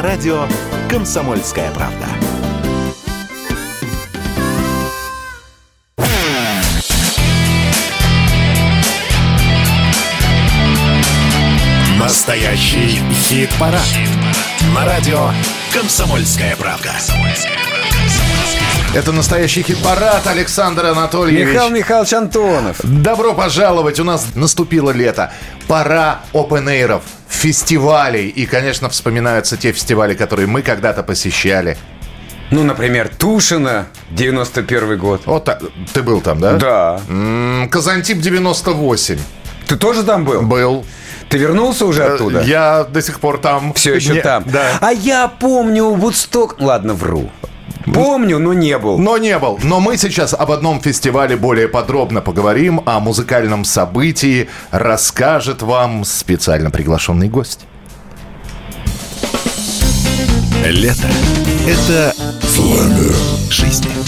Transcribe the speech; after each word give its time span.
на 0.00 0.06
радио 0.06 0.46
«Комсомольская 0.88 1.70
правда». 1.72 2.06
Настоящий 11.98 12.98
хит-парад. 13.12 13.82
На 14.74 14.86
радио 14.86 15.28
«Комсомольская 15.74 16.56
правда». 16.56 16.92
Это 18.94 19.12
настоящий 19.12 19.62
хит-парад 19.62 20.26
Александр 20.26 20.86
Анатольевич. 20.86 21.48
Михаил 21.54 21.70
Михайлович 21.70 22.12
Антонов. 22.14 22.80
Добро 22.82 23.34
пожаловать. 23.34 24.00
У 24.00 24.04
нас 24.04 24.28
наступило 24.34 24.92
лето. 24.92 25.30
Пора 25.68 26.20
опен 26.32 26.70
фестивалей. 27.40 28.28
И, 28.28 28.44
конечно, 28.46 28.88
вспоминаются 28.90 29.56
те 29.56 29.72
фестивали, 29.72 30.14
которые 30.14 30.46
мы 30.46 30.60
когда-то 30.62 31.02
посещали. 31.02 31.76
Ну, 32.50 32.64
например, 32.64 33.08
Тушина, 33.16 33.86
91 34.10 34.98
год. 34.98 35.22
Вот 35.24 35.44
так. 35.44 35.62
Ты 35.94 36.02
был 36.02 36.20
там, 36.20 36.40
да? 36.40 36.52
Да. 36.54 37.00
М-м, 37.08 37.68
Казантип 37.70 38.18
98. 38.18 39.18
Ты 39.66 39.76
тоже 39.76 40.02
там 40.02 40.24
был? 40.24 40.42
Был. 40.42 40.84
Ты 41.30 41.38
вернулся 41.38 41.86
уже 41.86 42.04
оттуда? 42.04 42.40
Э, 42.40 42.44
Я 42.44 42.84
до 42.84 43.00
сих 43.02 43.20
пор 43.20 43.38
там. 43.38 43.72
Все 43.72 43.94
еще 43.94 44.14
Не- 44.14 44.20
там. 44.20 44.42
Да. 44.46 44.78
А 44.80 44.90
я 44.92 45.28
помню 45.28 45.90
Вудсток. 45.94 46.56
Ладно, 46.60 46.92
вру. 46.94 47.30
Помню, 47.86 48.38
но 48.38 48.52
не 48.52 48.78
был. 48.78 48.98
Но 48.98 49.18
не 49.18 49.38
был. 49.38 49.58
Но 49.62 49.80
мы 49.80 49.96
сейчас 49.96 50.34
об 50.34 50.50
одном 50.52 50.80
фестивале 50.80 51.36
более 51.36 51.68
подробно 51.68 52.20
поговорим. 52.20 52.82
О 52.84 53.00
музыкальном 53.00 53.64
событии 53.64 54.48
расскажет 54.70 55.62
вам 55.62 56.04
специально 56.04 56.70
приглашенный 56.70 57.28
гость. 57.28 57.66
Лето– 60.64 61.08
это 61.66 62.12
пламя 62.54 63.12
жизни. 63.50 63.99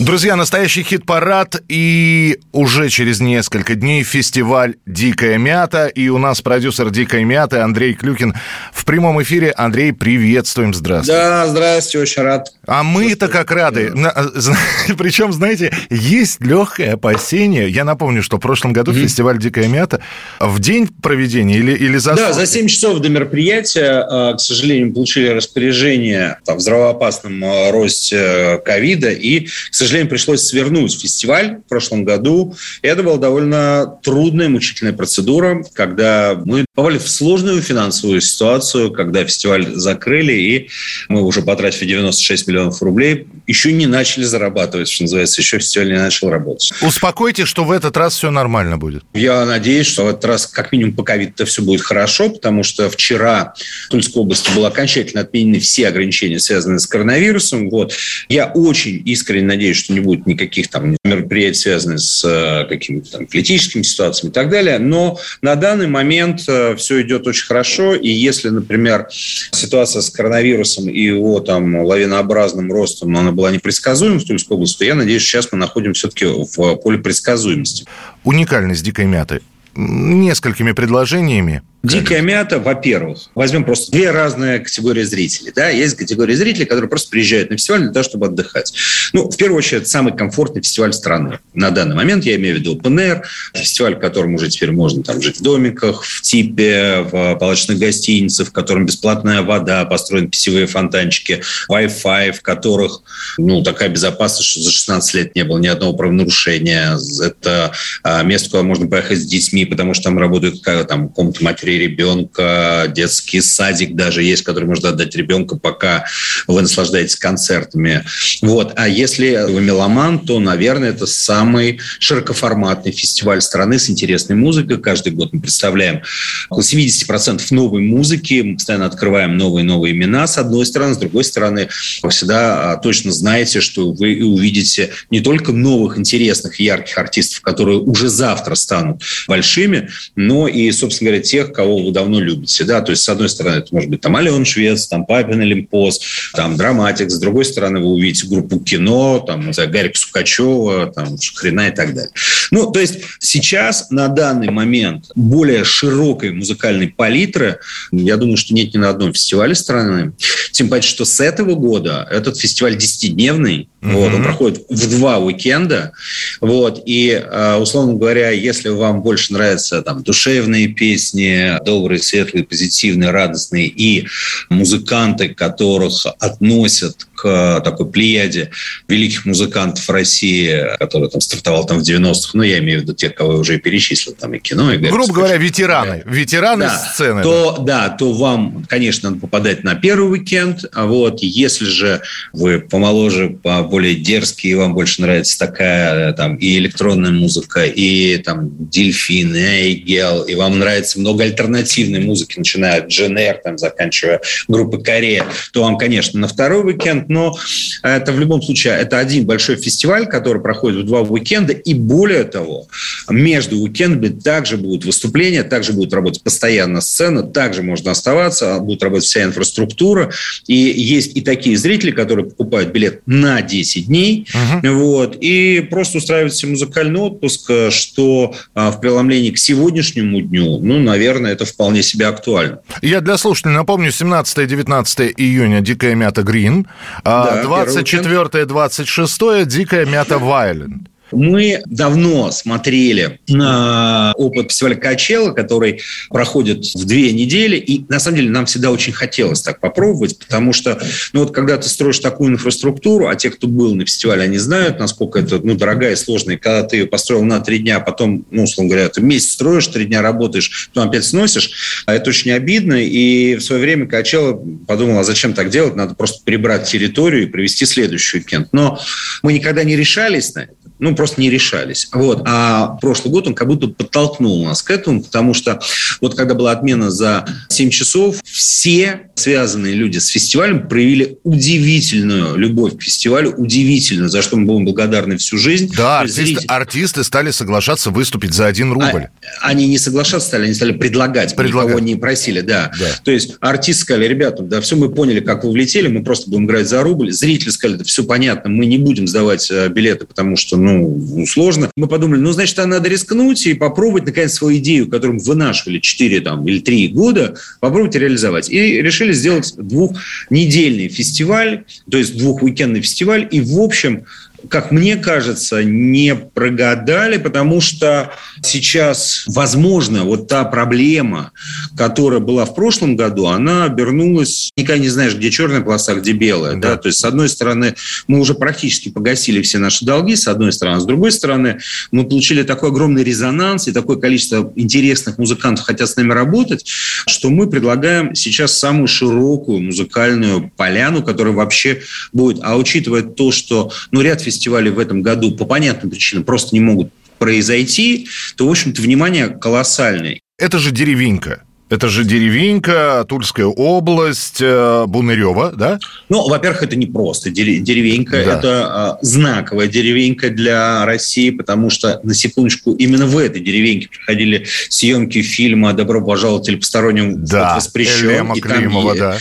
Друзья, 0.00 0.36
настоящий 0.36 0.84
хит-парад 0.84 1.60
и 1.68 2.38
уже 2.52 2.88
через 2.88 3.18
несколько 3.18 3.74
дней 3.74 4.04
фестиваль 4.04 4.76
«Дикая 4.86 5.38
мята». 5.38 5.88
И 5.88 6.08
у 6.08 6.18
нас 6.18 6.40
продюсер 6.40 6.90
«Дикой 6.90 7.24
мяты» 7.24 7.56
Андрей 7.56 7.94
Клюкин 7.94 8.34
в 8.72 8.84
прямом 8.84 9.20
эфире. 9.22 9.52
Андрей, 9.56 9.92
приветствуем, 9.92 10.72
здравствуй. 10.72 11.16
Да, 11.16 11.48
здрасте, 11.48 11.98
очень 11.98 12.22
рад. 12.22 12.46
А 12.68 12.84
мы-то 12.84 13.26
как 13.26 13.50
рады. 13.50 13.90
Зна- 14.36 14.56
Причем, 14.96 15.32
знаете, 15.32 15.76
есть 15.90 16.40
легкое 16.42 16.94
опасение. 16.94 17.68
Я 17.68 17.82
напомню, 17.82 18.22
что 18.22 18.36
в 18.36 18.40
прошлом 18.40 18.72
году 18.72 18.92
фестиваль 18.92 19.38
«Дикая 19.38 19.66
мята» 19.66 20.00
в 20.38 20.60
день 20.60 20.86
проведения 20.86 21.56
или, 21.56 21.72
или 21.72 21.96
за 21.96 22.14
Да, 22.14 22.32
за 22.32 22.46
7 22.46 22.68
часов 22.68 23.00
до 23.00 23.08
мероприятия, 23.08 24.06
э, 24.08 24.36
к 24.36 24.40
сожалению, 24.40 24.94
получили 24.94 25.26
распоряжение 25.28 26.38
там, 26.44 26.58
в 26.58 26.60
здравоопасном 26.60 27.42
э, 27.42 27.70
росте 27.72 28.58
ковида, 28.64 29.10
и, 29.10 29.40
к 29.40 29.50
сожалению, 29.72 29.87
пришлось 30.08 30.42
свернуть 30.42 31.00
фестиваль 31.00 31.58
в 31.64 31.68
прошлом 31.68 32.04
году. 32.04 32.54
И 32.82 32.86
это 32.86 33.02
была 33.02 33.16
довольно 33.16 33.98
трудная, 34.02 34.48
мучительная 34.48 34.92
процедура, 34.92 35.64
когда 35.72 36.40
мы 36.44 36.64
попали 36.74 36.98
в 36.98 37.08
сложную 37.08 37.62
финансовую 37.62 38.20
ситуацию, 38.20 38.92
когда 38.92 39.24
фестиваль 39.24 39.74
закрыли, 39.74 40.32
и 40.32 40.68
мы 41.08 41.22
уже 41.22 41.42
потратили 41.42 41.88
96 41.88 42.48
миллионов 42.48 42.82
рублей, 42.82 43.26
еще 43.46 43.72
не 43.72 43.86
начали 43.86 44.24
зарабатывать, 44.24 44.88
что 44.88 45.04
называется, 45.04 45.40
еще 45.40 45.58
фестиваль 45.58 45.92
не 45.92 45.98
начал 45.98 46.30
работать. 46.30 46.72
Успокойте, 46.82 47.46
что 47.46 47.64
в 47.64 47.72
этот 47.72 47.96
раз 47.96 48.14
все 48.14 48.30
нормально 48.30 48.78
будет. 48.78 49.04
Я 49.14 49.44
надеюсь, 49.44 49.86
что 49.86 50.04
в 50.04 50.08
этот 50.08 50.24
раз, 50.24 50.46
как 50.46 50.72
минимум, 50.72 50.94
по 50.94 51.02
ковиду 51.02 51.46
все 51.46 51.62
будет 51.62 51.80
хорошо, 51.80 52.30
потому 52.30 52.62
что 52.62 52.90
вчера 52.90 53.54
в 53.86 53.90
Тульской 53.90 54.22
области 54.22 54.50
были 54.54 54.64
окончательно 54.64 55.22
отменены 55.22 55.60
все 55.60 55.88
ограничения, 55.88 56.38
связанные 56.38 56.78
с 56.78 56.86
коронавирусом. 56.86 57.70
Вот. 57.70 57.94
Я 58.28 58.46
очень 58.46 59.02
искренне 59.04 59.46
надеюсь, 59.46 59.77
что 59.78 59.92
не 59.92 60.00
будет 60.00 60.26
никаких 60.26 60.68
там 60.68 60.96
мероприятий, 61.04 61.60
связанных 61.60 62.00
с 62.00 62.24
э, 62.24 62.68
какими-то 62.68 63.12
там 63.12 63.26
политическими 63.26 63.82
ситуациями 63.82 64.30
и 64.30 64.34
так 64.34 64.50
далее. 64.50 64.78
Но 64.78 65.18
на 65.42 65.54
данный 65.54 65.86
момент 65.86 66.40
все 66.40 67.02
идет 67.02 67.26
очень 67.26 67.46
хорошо. 67.46 67.94
И 67.94 68.08
если, 68.08 68.48
например, 68.48 69.06
ситуация 69.10 70.02
с 70.02 70.10
коронавирусом 70.10 70.88
и 70.88 71.00
его 71.00 71.40
там 71.40 71.76
лавинообразным 71.84 72.72
ростом, 72.72 73.16
она 73.16 73.32
была 73.32 73.50
непредсказуема 73.50 74.18
в 74.18 74.24
Тульской 74.24 74.56
области, 74.56 74.78
то 74.78 74.84
я 74.84 74.94
надеюсь, 74.94 75.22
сейчас 75.22 75.48
мы 75.52 75.58
находимся 75.58 76.08
все-таки 76.08 76.26
в 76.26 76.76
поле 76.76 76.98
предсказуемости. 76.98 77.84
Уникальность 78.24 78.84
«Дикой 78.84 79.06
мяты». 79.06 79.40
Несколькими 79.74 80.72
предложениями. 80.72 81.62
Дикая 81.84 82.22
мята, 82.22 82.58
во-первых, 82.58 83.30
возьмем 83.36 83.64
просто 83.64 83.92
две 83.92 84.10
разные 84.10 84.58
категории 84.58 85.04
зрителей. 85.04 85.52
Да? 85.54 85.68
Есть 85.68 85.96
категория 85.96 86.34
зрителей, 86.34 86.66
которые 86.66 86.90
просто 86.90 87.08
приезжают 87.08 87.50
на 87.50 87.56
фестиваль 87.56 87.82
для 87.82 87.92
того, 87.92 88.02
чтобы 88.02 88.26
отдыхать. 88.26 88.74
Ну, 89.12 89.30
в 89.30 89.36
первую 89.36 89.58
очередь, 89.58 89.86
самый 89.86 90.16
комфортный 90.16 90.60
фестиваль 90.60 90.92
страны. 90.92 91.38
На 91.54 91.70
данный 91.70 91.94
момент 91.94 92.24
я 92.24 92.34
имею 92.34 92.56
в 92.56 92.58
виду 92.58 92.74
Open 92.74 92.96
Air, 92.96 93.22
фестиваль, 93.54 93.94
в 93.94 94.00
котором 94.00 94.34
уже 94.34 94.48
теперь 94.48 94.72
можно 94.72 95.04
там, 95.04 95.22
жить 95.22 95.38
в 95.38 95.42
домиках, 95.42 96.02
в 96.02 96.20
типе, 96.22 97.06
в 97.12 97.36
палаточных 97.36 97.78
гостиницах, 97.78 98.48
в 98.48 98.52
котором 98.52 98.84
бесплатная 98.84 99.42
вода, 99.42 99.84
построены 99.84 100.28
питьевые 100.28 100.66
фонтанчики, 100.66 101.42
Wi-Fi, 101.70 102.32
в 102.32 102.42
которых 102.42 103.02
ну, 103.38 103.62
такая 103.62 103.88
безопасность, 103.88 104.48
что 104.48 104.62
за 104.62 104.72
16 104.72 105.14
лет 105.14 105.36
не 105.36 105.44
было 105.44 105.58
ни 105.58 105.68
одного 105.68 105.92
правонарушения. 105.92 106.98
Это 107.22 107.70
а, 108.02 108.24
место, 108.24 108.50
куда 108.50 108.64
можно 108.64 108.88
поехать 108.88 109.20
с 109.20 109.26
детьми, 109.26 109.64
потому 109.64 109.94
что 109.94 110.04
там 110.04 110.18
работают 110.18 110.60
там, 110.88 111.08
комната 111.08 111.44
матери 111.44 111.67
и 111.68 111.78
ребенка, 111.78 112.90
детский 112.94 113.40
садик 113.40 113.94
даже 113.94 114.22
есть, 114.22 114.42
который 114.42 114.64
можно 114.64 114.90
отдать 114.90 115.14
ребенку, 115.16 115.58
пока 115.58 116.04
вы 116.46 116.62
наслаждаетесь 116.62 117.16
концертами. 117.16 118.04
Вот. 118.42 118.72
А 118.76 118.88
если 118.88 119.46
вы 119.50 119.60
меломан, 119.60 120.20
то, 120.20 120.40
наверное, 120.40 120.90
это 120.90 121.06
самый 121.06 121.80
широкоформатный 121.98 122.92
фестиваль 122.92 123.40
страны 123.40 123.78
с 123.78 123.90
интересной 123.90 124.36
музыкой. 124.36 124.78
Каждый 124.78 125.12
год 125.12 125.32
мы 125.32 125.40
представляем 125.40 126.02
около 126.50 126.62
70% 126.62 127.42
новой 127.50 127.82
музыки. 127.82 128.42
Мы 128.42 128.54
постоянно 128.54 128.86
открываем 128.86 129.36
новые-новые 129.36 129.94
имена, 129.94 130.26
с 130.26 130.38
одной 130.38 130.66
стороны. 130.66 130.94
С 130.94 130.98
другой 130.98 131.24
стороны, 131.24 131.68
вы 132.02 132.10
всегда 132.10 132.72
а, 132.72 132.76
точно 132.76 133.12
знаете, 133.12 133.60
что 133.60 133.92
вы 133.92 134.22
увидите 134.24 134.90
не 135.10 135.20
только 135.20 135.52
новых, 135.52 135.98
интересных, 135.98 136.60
ярких 136.60 136.96
артистов, 136.98 137.40
которые 137.40 137.78
уже 137.78 138.08
завтра 138.08 138.54
станут 138.54 139.02
большими, 139.26 139.88
но 140.16 140.48
и, 140.48 140.70
собственно 140.72 141.10
говоря, 141.10 141.22
тех, 141.22 141.52
кого 141.58 141.78
вы 141.78 141.90
давно 141.90 142.20
любите. 142.20 142.62
Да? 142.62 142.80
То 142.82 142.92
есть, 142.92 143.02
с 143.02 143.08
одной 143.08 143.28
стороны, 143.28 143.56
это 143.56 143.74
может 143.74 143.90
быть 143.90 144.00
там 144.00 144.14
Ален 144.14 144.44
Швец, 144.44 144.86
там 144.86 145.04
Папин 145.04 145.40
Олимпос, 145.40 146.00
там 146.34 146.56
Драматик. 146.56 147.10
С 147.10 147.18
другой 147.18 147.44
стороны, 147.44 147.80
вы 147.80 147.86
увидите 147.86 148.28
группу 148.28 148.60
кино, 148.60 149.18
там, 149.18 149.52
знаю, 149.52 149.68
Гарик 149.68 149.96
Сукачева, 149.96 150.92
там, 150.94 151.20
Шахрина 151.20 151.66
и 151.66 151.72
так 151.72 151.94
далее. 151.94 152.12
Ну, 152.52 152.70
то 152.70 152.78
есть, 152.78 153.00
сейчас, 153.18 153.90
на 153.90 154.06
данный 154.06 154.50
момент, 154.50 155.06
более 155.16 155.64
широкой 155.64 156.30
музыкальной 156.30 156.88
палитры, 156.96 157.58
я 157.90 158.16
думаю, 158.16 158.36
что 158.36 158.54
нет 158.54 158.72
ни 158.74 158.78
на 158.78 158.90
одном 158.90 159.12
фестивале 159.12 159.56
страны. 159.56 160.12
Тем 160.52 160.68
паче, 160.68 160.88
что 160.88 161.04
с 161.04 161.18
этого 161.18 161.56
года 161.56 162.06
этот 162.08 162.38
фестиваль 162.38 162.76
10-дневный, 162.76 163.68
Мгм. 163.80 163.94
вот, 163.94 164.12
он 164.14 164.22
проходит 164.24 164.64
в 164.68 164.90
два 164.90 165.18
уикенда, 165.18 165.92
вот, 166.40 166.82
и, 166.84 167.10
э, 167.10 167.56
условно 167.56 167.94
говоря, 167.94 168.30
если 168.30 168.70
вам 168.70 169.02
больше 169.02 169.32
нравятся 169.32 169.82
там 169.82 170.02
душевные 170.02 170.68
песни, 170.68 171.47
добрые, 171.58 172.00
светлые, 172.00 172.44
позитивные, 172.44 173.10
радостные, 173.10 173.66
и 173.66 174.06
музыканты, 174.48 175.34
которых 175.34 176.06
относят 176.20 177.07
к 177.18 177.60
такой 177.64 177.90
плеяде 177.90 178.50
великих 178.86 179.26
музыкантов 179.26 179.88
России, 179.90 180.76
которые 180.78 181.10
там 181.10 181.20
стартовал 181.20 181.66
там 181.66 181.80
в 181.80 181.82
90-х, 181.82 182.30
ну, 182.34 182.42
я 182.42 182.58
имею 182.58 182.80
в 182.80 182.82
виду 182.82 182.94
тех, 182.94 183.14
кого 183.14 183.32
я 183.32 183.38
уже 183.38 183.58
перечислил, 183.58 184.14
там 184.14 184.34
и 184.34 184.38
кино, 184.38 184.72
и 184.72 184.76
Гарик 184.78 184.92
Грубо 184.92 185.12
говоря, 185.12 185.36
ветераны. 185.36 186.02
Ветераны 186.06 186.66
Да, 186.66 186.90
сцены. 186.92 187.22
то, 187.22 187.58
да, 187.60 187.88
то 187.88 188.12
вам, 188.12 188.64
конечно, 188.68 189.10
надо 189.10 189.20
попадать 189.20 189.64
на 189.64 189.74
первый 189.74 190.12
уикенд. 190.12 190.64
А 190.72 190.86
вот 190.86 191.20
если 191.20 191.64
же 191.64 192.02
вы 192.32 192.60
помоложе, 192.60 193.28
более 193.42 193.94
дерзкие, 193.96 194.56
вам 194.56 194.74
больше 194.74 195.02
нравится 195.02 195.38
такая 195.38 196.12
там 196.12 196.36
и 196.36 196.58
электронная 196.58 197.10
музыка, 197.10 197.64
и 197.64 198.16
там 198.18 198.68
дельфин, 198.70 199.34
и 199.34 199.38
Эйгел, 199.38 200.22
и 200.22 200.34
вам 200.34 200.58
нравится 200.58 201.00
много 201.00 201.24
альтернативной 201.24 202.00
музыки, 202.00 202.38
начиная 202.38 202.82
от 202.82 202.88
Дженер, 202.88 203.40
там, 203.42 203.58
заканчивая 203.58 204.20
группой 204.46 204.82
Корея, 204.82 205.24
то 205.52 205.62
вам, 205.62 205.78
конечно, 205.78 206.20
на 206.20 206.28
второй 206.28 206.64
уикенд, 206.64 207.07
но 207.08 207.36
это 207.82 208.12
в 208.12 208.18
любом 208.20 208.42
случае, 208.42 208.74
это 208.74 208.98
один 208.98 209.26
большой 209.26 209.56
фестиваль, 209.56 210.06
который 210.06 210.42
проходит 210.42 210.84
в 210.84 210.86
два 210.86 211.00
уикенда, 211.02 211.52
и 211.52 211.74
более 211.74 212.24
того, 212.24 212.66
между 213.08 213.58
уикендами 213.58 214.08
также 214.08 214.56
будут 214.56 214.84
выступления, 214.84 215.42
также 215.42 215.72
будет 215.72 215.92
работать 215.92 216.22
постоянно 216.22 216.80
сцена, 216.80 217.22
также 217.22 217.62
можно 217.62 217.90
оставаться, 217.90 218.58
будет 218.60 218.82
работать 218.82 219.04
вся 219.06 219.24
инфраструктура, 219.24 220.10
и 220.46 220.54
есть 220.54 221.16
и 221.16 221.20
такие 221.20 221.56
зрители, 221.56 221.90
которые 221.90 222.26
покупают 222.26 222.72
билет 222.72 223.02
на 223.06 223.42
10 223.42 223.86
дней, 223.86 224.26
Мгм. 224.34 224.74
вот, 224.76 225.16
и 225.20 225.66
просто 225.70 225.98
устраивают 225.98 226.34
себе 226.34 226.52
музыкальный 226.52 227.00
отпуск, 227.00 227.50
что 227.70 228.34
а, 228.54 228.70
в 228.70 228.80
преломлении 228.80 229.30
к 229.30 229.38
сегодняшнему 229.38 230.20
дню, 230.20 230.58
ну, 230.60 230.78
наверное, 230.78 231.32
это 231.32 231.44
вполне 231.44 231.82
себе 231.82 232.06
актуально. 232.06 232.60
Я 232.82 233.00
для 233.00 233.16
слушателей 233.16 233.54
напомню, 233.54 233.90
17-19 233.90 235.14
июня 235.16 235.60
«Дикая 235.60 235.94
мята 235.94 236.22
Грин», 236.22 236.66
Да, 237.04 237.42
24-26 237.42 239.44
«Дикая 239.44 239.86
мята 239.86 240.18
Вайленд». 240.18 240.88
Мы 241.12 241.62
давно 241.66 242.30
смотрели 242.30 243.20
на 243.28 244.12
опыт 244.16 244.50
фестиваля 244.50 244.74
Качела, 244.74 245.32
который 245.32 245.80
проходит 246.10 246.64
в 246.74 246.84
две 246.84 247.12
недели, 247.12 247.56
и 247.56 247.84
на 247.88 247.98
самом 247.98 248.18
деле 248.18 248.30
нам 248.30 248.46
всегда 248.46 248.70
очень 248.70 248.92
хотелось 248.92 249.42
так 249.42 249.60
попробовать, 249.60 250.18
потому 250.18 250.52
что, 250.52 250.80
ну 251.12 251.20
вот 251.20 251.34
когда 251.34 251.56
ты 251.56 251.68
строишь 251.68 251.98
такую 251.98 252.32
инфраструктуру, 252.32 253.08
а 253.08 253.16
те, 253.16 253.30
кто 253.30 253.46
был 253.46 253.74
на 253.74 253.86
фестивале, 253.86 254.22
они 254.22 254.38
знают, 254.38 254.78
насколько 254.78 255.18
это, 255.18 255.38
ну, 255.38 255.54
дорогая 255.54 255.92
и 255.92 255.96
сложная, 255.96 256.36
когда 256.36 256.62
ты 256.62 256.78
ее 256.78 256.86
построил 256.86 257.24
на 257.24 257.40
три 257.40 257.58
дня, 257.58 257.76
а 257.76 257.80
потом, 257.80 258.26
ну, 258.30 258.44
условно 258.44 258.70
говоря, 258.70 258.88
ты 258.88 259.00
месяц 259.00 259.32
строишь, 259.32 259.66
три 259.68 259.86
дня 259.86 260.02
работаешь, 260.02 260.70
потом 260.72 260.88
опять 260.88 261.04
сносишь, 261.04 261.84
а 261.86 261.94
это 261.94 262.10
очень 262.10 262.30
обидно, 262.32 262.74
и 262.74 263.36
в 263.36 263.40
свое 263.40 263.62
время 263.62 263.86
Качела 263.86 264.40
подумал, 264.66 264.98
а 264.98 265.04
зачем 265.04 265.34
так 265.34 265.50
делать, 265.50 265.76
надо 265.76 265.94
просто 265.94 266.22
прибрать 266.24 266.68
территорию 266.68 267.24
и 267.24 267.26
провести 267.26 267.66
следующий 267.66 268.18
уикенд. 268.18 268.48
Но 268.52 268.78
мы 269.22 269.32
никогда 269.32 269.64
не 269.64 269.76
решались 269.76 270.34
на 270.34 270.40
это 270.40 270.54
ну, 270.78 270.94
просто 270.94 271.20
не 271.20 271.30
решались. 271.30 271.88
Вот. 271.92 272.22
А 272.24 272.78
прошлый 272.80 273.12
год 273.12 273.26
он 273.26 273.34
как 273.34 273.48
будто 273.48 273.68
подтолкнул 273.68 274.44
нас 274.44 274.62
к 274.62 274.70
этому, 274.70 275.02
потому 275.02 275.34
что 275.34 275.60
вот 276.00 276.14
когда 276.14 276.34
была 276.34 276.52
отмена 276.52 276.90
за 276.90 277.26
7 277.48 277.70
часов, 277.70 278.16
все 278.24 279.08
связанные 279.14 279.74
люди 279.74 279.98
с 279.98 280.08
фестивалем 280.08 280.68
проявили 280.68 281.18
удивительную 281.24 282.36
любовь 282.36 282.76
к 282.76 282.82
фестивалю, 282.82 283.34
удивительную, 283.36 284.08
за 284.08 284.22
что 284.22 284.36
мы 284.36 284.46
будем 284.46 284.64
благодарны 284.64 285.16
всю 285.16 285.38
жизнь. 285.38 285.72
Да, 285.76 286.00
артисты, 286.00 286.24
зрители... 286.24 286.46
артисты 286.46 287.04
стали 287.04 287.30
соглашаться 287.32 287.90
выступить 287.90 288.34
за 288.34 288.46
один 288.46 288.72
рубль. 288.72 289.08
А, 289.40 289.48
они 289.48 289.66
не 289.66 289.78
соглашаться 289.78 290.28
стали, 290.28 290.44
они 290.44 290.54
стали 290.54 290.72
предлагать, 290.72 291.34
предлагать. 291.34 291.70
никого 291.70 291.84
не 291.84 291.96
просили, 291.96 292.40
да. 292.40 292.70
да. 292.78 292.86
То 293.02 293.10
есть 293.10 293.36
артисты 293.40 293.82
сказали, 293.82 294.06
ребята, 294.06 294.42
да, 294.42 294.60
все 294.60 294.76
мы 294.76 294.88
поняли, 294.88 295.20
как 295.20 295.44
вы 295.44 295.50
влетели, 295.50 295.88
мы 295.88 296.04
просто 296.04 296.30
будем 296.30 296.46
играть 296.46 296.68
за 296.68 296.82
рубль. 296.82 297.10
Зрители 297.12 297.50
сказали, 297.50 297.78
да 297.78 297.84
все 297.84 298.04
понятно, 298.04 298.50
мы 298.50 298.66
не 298.66 298.78
будем 298.78 299.08
сдавать 299.08 299.50
э, 299.50 299.68
билеты, 299.68 300.06
потому 300.06 300.36
что, 300.36 300.56
ну, 300.56 300.67
ну, 300.72 301.26
сложно. 301.26 301.70
Мы 301.76 301.86
подумали, 301.86 302.20
ну, 302.20 302.32
значит, 302.32 302.56
надо 302.58 302.88
рискнуть 302.88 303.46
и 303.46 303.54
попробовать, 303.54 304.06
наконец, 304.06 304.34
свою 304.34 304.58
идею, 304.58 304.88
которую 304.88 305.18
мы 305.18 305.24
вынашивали 305.24 305.78
4 305.78 306.20
там, 306.20 306.46
или 306.46 306.60
3 306.60 306.88
года, 306.88 307.34
попробовать 307.60 307.96
реализовать. 307.96 308.50
И 308.50 308.58
решили 308.82 309.12
сделать 309.12 309.54
двухнедельный 309.56 310.88
фестиваль, 310.88 311.64
то 311.90 311.98
есть 311.98 312.16
двухуикендный 312.16 312.82
фестиваль. 312.82 313.28
И, 313.30 313.40
в 313.40 313.60
общем, 313.60 314.04
как 314.48 314.70
мне 314.70 314.96
кажется, 314.96 315.64
не 315.64 316.14
прогадали, 316.14 317.16
потому 317.16 317.60
что 317.60 318.12
сейчас, 318.42 319.24
возможно, 319.26 320.04
вот 320.04 320.28
та 320.28 320.44
проблема, 320.44 321.32
которая 321.76 322.20
была 322.20 322.44
в 322.44 322.54
прошлом 322.54 322.96
году, 322.96 323.26
она 323.26 323.64
обернулась, 323.64 324.50
никогда 324.56 324.80
не 324.80 324.88
знаешь, 324.88 325.16
где 325.16 325.30
черная 325.30 325.60
полоса, 325.60 325.94
где 325.94 326.12
белая. 326.12 326.56
Да. 326.56 326.70
Да? 326.70 326.76
То 326.76 326.88
есть, 326.88 327.00
с 327.00 327.04
одной 327.04 327.28
стороны, 327.28 327.74
мы 328.06 328.20
уже 328.20 328.34
практически 328.34 328.90
погасили 328.90 329.42
все 329.42 329.58
наши 329.58 329.84
долги, 329.84 330.14
с 330.14 330.28
одной 330.28 330.52
стороны. 330.52 330.80
С 330.80 330.84
другой 330.84 331.12
стороны, 331.12 331.58
мы 331.90 332.04
получили 332.04 332.42
такой 332.42 332.70
огромный 332.70 333.02
резонанс 333.02 333.66
и 333.68 333.72
такое 333.72 333.96
количество 333.96 334.52
интересных 334.54 335.18
музыкантов 335.18 335.64
хотят 335.64 335.88
с 335.88 335.96
нами 335.96 336.12
работать, 336.12 336.64
что 337.06 337.30
мы 337.30 337.48
предлагаем 337.48 338.14
сейчас 338.14 338.56
самую 338.56 338.86
широкую 338.86 339.60
музыкальную 339.60 340.52
поляну, 340.56 341.02
которая 341.02 341.34
вообще 341.34 341.82
будет. 342.12 342.38
А 342.42 342.56
учитывая 342.56 343.02
то, 343.02 343.32
что 343.32 343.72
ну, 343.90 344.00
ряд 344.00 344.22
фестивалей 344.30 344.70
в 344.70 344.78
этом 344.78 345.02
году 345.02 345.32
по 345.32 345.44
понятным 345.44 345.90
причинам 345.90 346.24
просто 346.24 346.54
не 346.54 346.60
могут 346.60 346.92
произойти, 347.18 348.08
то, 348.36 348.46
в 348.46 348.50
общем-то, 348.50 348.80
внимание 348.80 349.28
колоссальное. 349.28 350.20
Это 350.38 350.58
же 350.58 350.70
деревенька. 350.70 351.42
Это 351.70 351.88
же 351.88 352.04
деревенька, 352.04 353.04
Тульская 353.06 353.46
область, 353.46 354.40
э, 354.40 354.84
Бунырева, 354.86 355.52
да? 355.52 355.78
Ну, 356.08 356.26
во-первых, 356.26 356.62
это 356.62 356.76
не 356.76 356.86
просто 356.86 357.30
деревенька, 357.30 358.12
да. 358.24 358.38
это 358.38 358.98
э, 359.00 359.04
знаковая 359.04 359.66
деревенька 359.66 360.30
для 360.30 360.86
России, 360.86 361.28
потому 361.30 361.68
что, 361.68 362.00
на 362.02 362.14
секундочку, 362.14 362.72
именно 362.72 363.06
в 363.06 363.18
этой 363.18 363.42
деревеньке 363.42 363.88
проходили 363.88 364.46
съемки 364.70 365.20
фильма 365.20 365.74
«Добро 365.74 366.02
пожаловать» 366.02 366.48
или 366.48 366.56
«Посторонним 366.56 367.24
да, 367.24 367.56
воспрещен». 367.56 368.08
Элема 368.08 368.34
Климова, 368.40 368.94
и, 368.94 368.98
да. 368.98 369.18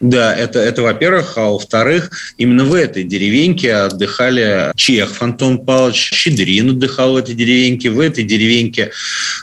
Да, 0.00 0.36
это, 0.36 0.58
это 0.58 0.82
во-первых. 0.82 1.32
А 1.36 1.50
во-вторых, 1.50 2.10
именно 2.36 2.64
в 2.64 2.74
этой 2.74 3.04
деревеньке 3.04 3.72
отдыхали 3.72 4.72
Чех 4.76 5.22
Антон 5.22 5.64
Павлович, 5.64 6.10
Щедрин 6.12 6.70
отдыхал 6.70 7.14
в 7.14 7.16
этой 7.16 7.34
деревеньке, 7.34 7.90
в 7.90 8.00
этой 8.00 8.24
деревеньке 8.24 8.90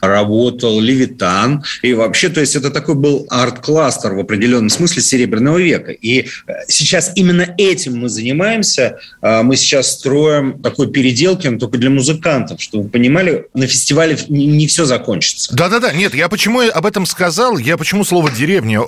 работал 0.08 0.80
Левитан. 0.80 1.64
И 1.82 1.94
вообще, 1.94 2.30
то 2.30 2.42
есть 2.42 2.56
это 2.56 2.70
такой 2.70 2.96
был 2.96 3.26
арт-кластер 3.30 4.14
в 4.14 4.20
определенном 4.20 4.70
смысле 4.70 5.02
Серебряного 5.02 5.58
века. 5.58 5.92
И 5.92 6.28
э, 6.48 6.52
сейчас 6.68 7.12
именно 7.16 7.54
этим 7.58 7.98
мы 7.98 8.10
занимаемся. 8.10 8.98
А, 9.22 9.44
мы 9.44 9.56
сейчас 9.56 9.92
строим 9.92 10.62
такой 10.62 10.92
переделки, 10.92 11.48
но 11.48 11.58
только 11.58 11.78
для 11.78 11.90
музыкантов, 11.90 12.62
чтобы 12.62 12.84
вы 12.84 12.90
понимали, 12.90 13.48
на 13.54 13.68
фестивале 13.68 14.18
не 14.28 14.68
все 14.68 14.86
закончится. 14.86 15.56
Да-да-да, 15.56 15.94
нет, 15.94 16.14
я 16.14 16.28
почему 16.28 16.62
об 16.62 16.86
этом 16.86 17.06
сказал, 17.06 17.58
я 17.58 17.78
почему 17.78 18.04
слово 18.04 18.30
«деревня» 18.32 18.82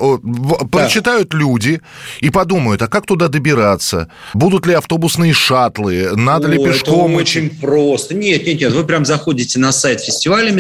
прочитают 0.72 1.30
да. 1.30 1.38
люди 1.38 1.82
и 2.20 2.30
подумают, 2.30 2.82
а 2.82 2.88
как 2.88 3.06
туда 3.06 3.28
добираться? 3.28 4.10
Будут 4.34 4.66
ли 4.66 4.74
автобусные 4.74 5.34
шаттлы? 5.34 6.16
Надо 6.16 6.48
О, 6.48 6.52
ли 6.52 6.64
пешком? 6.64 7.12
Это 7.12 7.22
очень 7.22 7.50
просто. 7.50 8.16
Нет, 8.16 8.46
нет, 8.46 8.60
нет, 8.60 8.74
вы 8.74 8.84
прям 8.84 9.06
заходите 9.06 9.60
на 9.60 9.72
сайт 9.72 10.02
фестиваля 10.02 10.52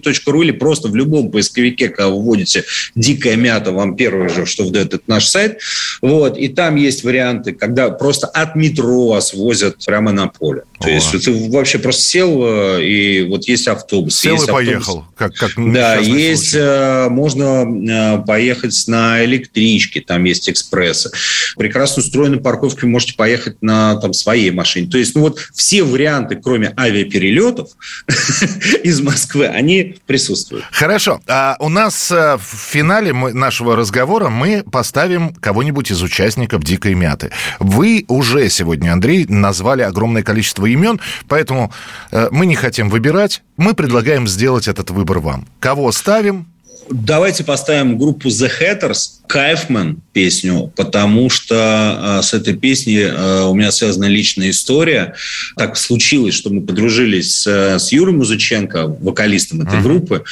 minmusic.ru 0.00 0.42
или 0.42 0.52
просто 0.52 0.88
в 0.88 0.96
любом 0.96 1.30
поисковике, 1.30 1.88
когда 1.88 2.08
вы 2.08 2.22
вводите 2.22 2.64
«Дикая 2.94 3.36
мята», 3.36 3.72
вам 3.72 3.96
первое 3.96 4.28
же, 4.28 4.46
что 4.46 4.64
выдает 4.64 4.88
этот 4.88 5.08
наш 5.08 5.26
сайт. 5.26 5.58
Вот, 6.02 6.36
и 6.36 6.48
там 6.48 6.76
есть 6.76 7.04
варианты, 7.04 7.52
когда 7.52 7.90
просто 7.90 8.26
от 8.26 8.56
метро 8.56 9.08
вас 9.08 9.34
возят 9.34 9.84
прямо 9.84 10.12
на 10.12 10.28
поле. 10.28 10.62
То 10.80 10.88
О. 10.88 10.90
есть 10.90 11.10
ты 11.24 11.50
вообще 11.50 11.78
просто 11.78 12.02
сел, 12.02 12.40
э, 12.42 12.84
и 12.84 13.22
вот 13.22 13.46
есть 13.46 13.68
автобус. 13.68 14.16
Сел 14.18 14.34
есть 14.34 14.48
и 14.48 14.50
автобус. 14.50 14.66
поехал. 14.66 15.04
Как, 15.16 15.34
как 15.34 15.50
да, 15.56 15.96
есть, 15.96 16.50
случай. 16.50 16.64
Э, 16.64 17.08
можно 17.10 17.66
э, 17.66 18.26
поехать 18.26 18.84
на 18.86 19.22
электричке, 19.24 20.00
там 20.00 20.24
есть 20.24 20.48
экспрессы. 20.48 21.10
Прекрасно 21.56 22.02
устроены 22.02 22.38
парковки, 22.38 22.86
можете 22.86 23.14
поехать 23.14 23.60
на 23.60 23.96
там, 23.96 24.12
своей 24.14 24.50
машине. 24.50 24.90
То 24.90 24.98
есть, 24.98 25.14
ну 25.14 25.22
вот 25.22 25.38
все 25.54 25.82
варианты, 25.82 26.36
кроме 26.36 26.72
авиаперелетов 26.78 27.70
из 28.82 29.00
Москвы, 29.00 29.46
они 29.46 29.89
присутствуют. 30.06 30.64
Хорошо. 30.70 31.20
А 31.28 31.56
у 31.58 31.68
нас 31.68 32.10
в 32.10 32.40
финале 32.40 33.12
нашего 33.12 33.76
разговора 33.76 34.28
мы 34.28 34.64
поставим 34.70 35.34
кого-нибудь 35.34 35.90
из 35.90 36.02
участников 36.02 36.62
«Дикой 36.64 36.94
мяты». 36.94 37.30
Вы 37.58 38.04
уже 38.08 38.48
сегодня, 38.48 38.92
Андрей, 38.92 39.26
назвали 39.26 39.82
огромное 39.82 40.22
количество 40.22 40.66
имен, 40.66 41.00
поэтому 41.28 41.72
э, 42.10 42.28
мы 42.30 42.46
не 42.46 42.54
хотим 42.54 42.88
выбирать, 42.88 43.42
мы 43.56 43.74
предлагаем 43.74 44.26
сделать 44.26 44.68
этот 44.68 44.90
выбор 44.90 45.18
вам. 45.18 45.46
Кого 45.60 45.92
ставим, 45.92 46.49
Давайте 46.90 47.44
поставим 47.44 47.98
группу 47.98 48.28
The 48.28 48.50
Hatters, 48.60 49.20
Кайфман 49.28 50.02
песню, 50.12 50.72
потому 50.74 51.30
что 51.30 52.18
э, 52.18 52.22
с 52.22 52.34
этой 52.34 52.54
песней 52.56 53.02
э, 53.02 53.42
у 53.44 53.54
меня 53.54 53.70
связана 53.70 54.06
личная 54.06 54.50
история. 54.50 55.14
Так 55.56 55.76
случилось, 55.76 56.34
что 56.34 56.50
мы 56.50 56.62
подружились 56.62 57.42
с, 57.42 57.78
с 57.78 57.92
Юрой 57.92 58.12
Музыченко, 58.14 58.88
вокалистом 58.88 59.62
этой 59.62 59.78
uh-huh. 59.78 59.82
группы, 59.82 60.24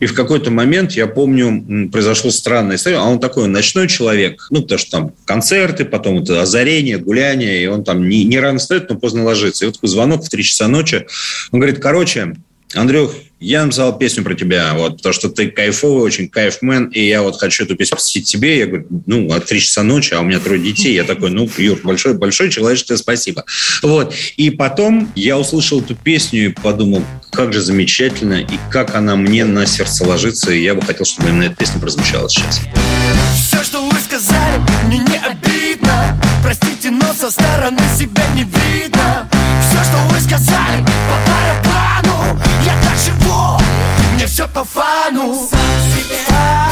и 0.00 0.06
в 0.06 0.14
какой-то 0.14 0.50
момент, 0.50 0.92
я 0.92 1.06
помню, 1.06 1.88
произошла 1.90 2.30
странная 2.30 2.76
история, 2.76 2.98
а 2.98 3.04
он 3.04 3.18
такой 3.18 3.48
ночной 3.48 3.88
человек, 3.88 4.48
ну, 4.50 4.60
потому 4.60 4.78
что 4.78 4.90
там 4.90 5.12
концерты, 5.24 5.86
потом 5.86 6.18
это 6.18 6.42
озарение, 6.42 6.98
гуляние, 6.98 7.64
и 7.64 7.66
он 7.68 7.84
там 7.84 8.06
не, 8.06 8.24
не 8.24 8.38
рано 8.38 8.58
встает, 8.58 8.90
но 8.90 8.98
поздно 8.98 9.24
ложится. 9.24 9.64
И 9.64 9.66
вот 9.66 9.76
такой 9.76 9.88
звонок 9.88 10.26
в 10.26 10.28
3 10.28 10.44
часа 10.44 10.68
ночи, 10.68 11.06
он 11.52 11.60
говорит, 11.60 11.80
короче, 11.80 12.34
Андрюх, 12.74 13.14
я 13.42 13.64
написал 13.64 13.98
песню 13.98 14.22
про 14.22 14.34
тебя, 14.34 14.72
вот, 14.74 14.98
потому 14.98 15.12
что 15.12 15.28
ты 15.28 15.50
кайфовый, 15.50 16.04
очень 16.04 16.28
кайфмен, 16.28 16.86
и 16.86 17.04
я 17.04 17.22
вот 17.22 17.38
хочу 17.38 17.64
эту 17.64 17.74
песню 17.74 17.96
посвятить 17.96 18.30
тебе. 18.30 18.58
Я 18.58 18.66
говорю, 18.66 18.86
ну, 19.06 19.32
от 19.32 19.46
три 19.46 19.60
часа 19.60 19.82
ночи, 19.82 20.14
а 20.14 20.20
у 20.20 20.22
меня 20.22 20.38
трое 20.38 20.60
детей. 20.60 20.94
Я 20.94 21.04
такой, 21.04 21.30
ну, 21.30 21.50
Юр, 21.58 21.80
большой, 21.82 22.14
большой 22.14 22.50
человеческое 22.50 22.96
спасибо. 22.96 23.44
Вот. 23.82 24.14
И 24.36 24.50
потом 24.50 25.10
я 25.16 25.38
услышал 25.38 25.80
эту 25.80 25.96
песню 25.96 26.46
и 26.46 26.48
подумал, 26.48 27.02
как 27.32 27.52
же 27.52 27.60
замечательно, 27.60 28.40
и 28.40 28.58
как 28.70 28.94
она 28.94 29.16
мне 29.16 29.44
на 29.44 29.66
сердце 29.66 30.04
ложится, 30.04 30.52
и 30.52 30.62
я 30.62 30.74
бы 30.74 30.82
хотел, 30.82 31.04
чтобы 31.04 31.30
именно 31.30 31.44
эта 31.44 31.56
песня 31.56 31.80
прозвучала 31.80 32.28
сейчас. 32.28 32.60
Все, 33.34 33.62
что 33.64 33.84
вы 33.84 33.98
сказали, 33.98 34.60
мне 34.86 34.98
не 34.98 35.18
обидно. 35.18 36.20
Простите, 36.42 36.90
но 36.90 37.12
со 37.12 37.30
стороны 37.30 37.80
себя 37.98 38.22
не 38.34 38.44
видно. 38.44 39.28
Все, 39.68 39.82
что 39.84 39.96
вы 40.10 40.20
сказали, 40.20 40.61
мне 44.54 44.64
все 44.64 45.54
по 45.54 46.71